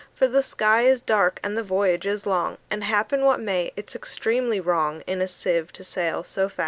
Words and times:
For 0.15 0.27
the 0.27 0.41
sky 0.41 0.81
is 0.81 0.99
dark, 0.99 1.39
and 1.43 1.55
the 1.55 1.61
voyage 1.61 2.07
is 2.07 2.25
long; 2.25 2.57
And, 2.71 2.83
happen 2.85 3.23
what 3.23 3.39
may, 3.39 3.71
it's 3.77 3.93
extremely 3.95 4.59
wrong 4.59 5.01
In 5.05 5.21
a 5.21 5.27
sieve 5.27 5.71
to 5.73 5.83
sail 5.83 6.23
so 6.23 6.49
fast." 6.49 6.59